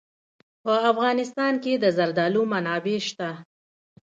په 0.63 0.73
افغانستان 0.91 1.53
کې 1.63 1.73
د 1.83 1.85
زردالو 1.97 2.41
منابع 2.53 2.97
شته. 3.09 3.29